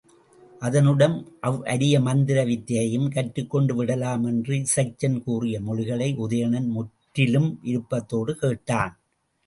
[0.61, 1.17] அதனுடன்
[1.47, 8.95] அவ்வரிய மந்திர வித்தையையும் கற்றுக்கொண்டு விடலாம் என்று இசைச்சன் கூறிய மொழிகளை உதயணன் முற்றிலும் விருப்பத்தோடு கேட்டான்.